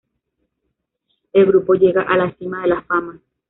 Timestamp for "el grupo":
1.31-1.75